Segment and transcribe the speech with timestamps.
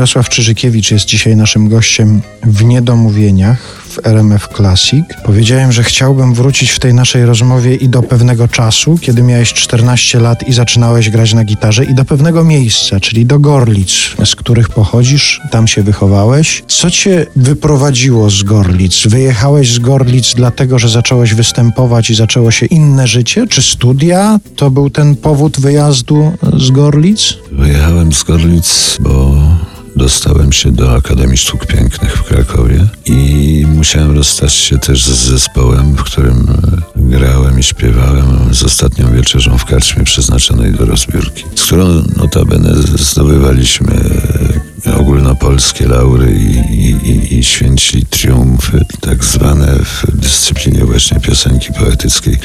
[0.00, 5.04] Mirosław Czyżykiewicz jest dzisiaj naszym gościem w Niedomówieniach w RMF Classic.
[5.24, 10.20] Powiedziałem, że chciałbym wrócić w tej naszej rozmowie i do pewnego czasu, kiedy miałeś 14
[10.20, 13.90] lat i zaczynałeś grać na gitarze, i do pewnego miejsca, czyli do Gorlic,
[14.24, 16.62] z których pochodzisz, tam się wychowałeś.
[16.66, 19.06] Co cię wyprowadziło z Gorlic?
[19.06, 23.46] Wyjechałeś z Gorlic dlatego, że zacząłeś występować i zaczęło się inne życie?
[23.46, 27.36] Czy studia to był ten powód wyjazdu z Gorlic?
[27.52, 29.34] Wyjechałem z Gorlic, bo
[29.96, 35.94] dostałem się do Akademii Sztuk Pięknych w Krakowie i musiałem rozstać się też z zespołem,
[35.94, 36.46] w którym
[36.96, 42.74] e, grałem i śpiewałem z ostatnią wieczerzą w karczmie przeznaczonej do rozbiórki, z którą notabene
[42.98, 43.94] zdobywaliśmy
[44.86, 52.38] e, ogólnopolskie laury i, i, i święcili triumfy, tak zwane w dyscyplinie właśnie piosenki poetyckiej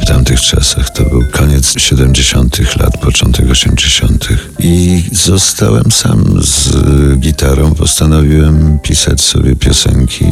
[0.00, 0.90] w tamtych czasach.
[0.90, 2.76] To był koniec 70.
[2.76, 4.28] lat, początek 80.
[4.58, 6.70] I zostałem sam z
[7.18, 10.24] gitarą, postanowiłem pisać sobie piosenki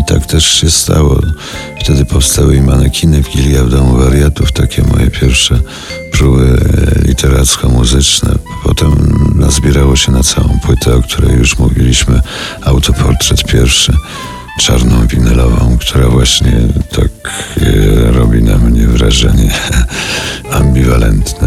[0.00, 1.20] i tak też się stało.
[1.80, 5.60] Wtedy powstały i manekiny w Gilia w Domu Wariatów, takie moje pierwsze
[6.12, 6.60] próby
[7.04, 8.34] literacko-muzyczne.
[8.64, 8.92] Potem
[9.34, 12.20] nazbierało się na całą płytę, o której już mówiliśmy,
[12.64, 13.92] autoportret pierwszy
[14.58, 16.52] czarną winylową, która właśnie
[16.90, 19.50] tak e, robi na mnie wrażenie
[20.60, 21.37] ambiwalentne.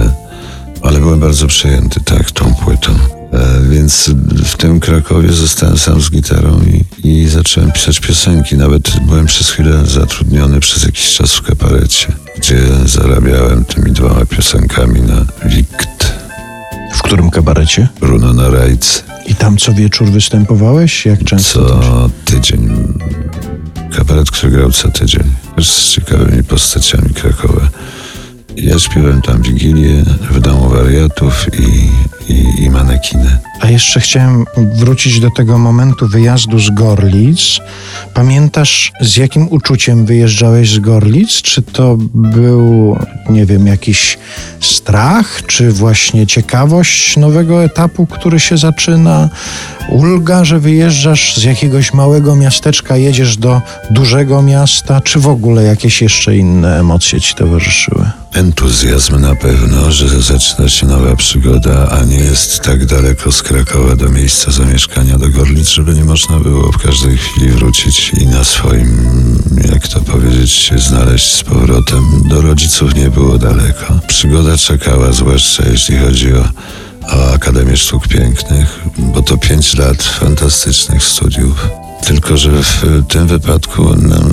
[1.12, 2.92] Byłem bardzo przejęty tak tą płytą.
[3.34, 4.10] E, więc
[4.46, 8.58] w tym Krakowie zostałem sam z gitarą i, i zacząłem pisać piosenki.
[8.58, 15.02] Nawet byłem przez chwilę zatrudniony przez jakiś czas w kaparecie, gdzie zarabiałem tymi dwoma piosenkami
[15.02, 16.14] na wikt.
[16.94, 17.88] W którym kabarecie?
[18.00, 19.02] Bruno na rajce.
[19.26, 21.06] I tam co wieczór występowałeś?
[21.06, 21.66] Jak często?
[21.66, 22.70] Co tydzień.
[23.98, 25.24] Kabaret, który grał co tydzień.
[25.62, 27.51] Z ciekawymi postaciami Krakowa.
[28.64, 31.90] Ja śpiewałem tam Wigilię w Domu Wariatów i,
[32.34, 33.38] i, i manekiny.
[33.60, 34.46] A jeszcze chciałem
[34.76, 37.60] wrócić do tego momentu wyjazdu z Gorlic.
[38.14, 41.42] Pamiętasz, z jakim uczuciem wyjeżdżałeś z Gorlic?
[41.42, 42.98] Czy to był,
[43.30, 44.18] nie wiem, jakiś
[44.60, 49.30] strach, czy właśnie ciekawość nowego etapu, który się zaczyna?
[49.90, 56.02] Ulga, że wyjeżdżasz z jakiegoś małego miasteczka, jedziesz do dużego miasta, czy w ogóle jakieś
[56.02, 58.21] jeszcze inne emocje ci towarzyszyły?
[58.34, 63.96] Entuzjazm na pewno, że zaczyna się nowa przygoda, a nie jest tak daleko z Krakowa
[63.96, 68.44] do miejsca zamieszkania, do Gorlic, żeby nie można było w każdej chwili wrócić i na
[68.44, 69.14] swoim,
[69.74, 72.24] jak to powiedzieć, się znaleźć z powrotem.
[72.30, 74.00] Do rodziców nie było daleko.
[74.08, 76.44] Przygoda czekała, zwłaszcza jeśli chodzi o
[77.12, 81.68] o Akademię Sztuk Pięknych, bo to pięć lat fantastycznych studiów.
[82.06, 84.31] Tylko, że w tym wypadku nam,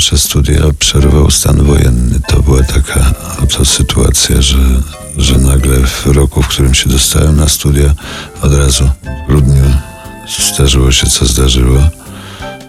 [0.00, 2.20] nasze studia przerwał stan wojenny.
[2.28, 4.58] To była taka oto sytuacja, że,
[5.16, 7.94] że nagle w roku, w którym się dostałem na studia,
[8.42, 8.90] od razu
[9.24, 9.64] w grudniu
[10.54, 11.80] zdarzyło się, co zdarzyło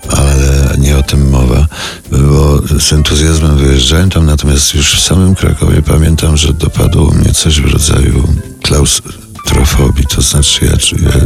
[0.10, 1.68] ale nie o tym mowa,
[2.12, 7.62] bo z entuzjazmem wyjeżdżałem tam, natomiast już w samym Krakowie pamiętam, że dopadło mnie coś
[7.62, 8.28] w rodzaju
[8.62, 10.72] klaustrofobii, to znaczy ja,
[11.10, 11.26] ja,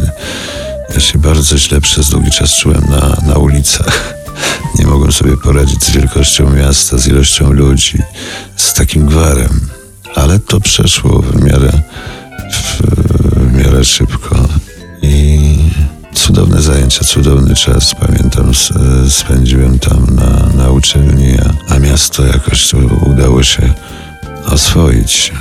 [0.93, 4.14] ja się bardzo źle przez długi czas czułem na, na ulicach.
[4.95, 7.97] Mogłem sobie poradzić z wielkością miasta, z ilością ludzi,
[8.55, 9.59] z takim gwarem,
[10.15, 11.81] ale to przeszło w miarę,
[12.51, 12.81] w,
[13.35, 14.35] w miarę szybko
[15.01, 15.39] i
[16.13, 17.95] cudowne zajęcia, cudowny czas.
[17.95, 18.51] Pamiętam,
[19.09, 22.73] spędziłem tam na, na uczelni, a, a miasto jakoś
[23.05, 23.73] udało się
[24.45, 25.33] oswoić.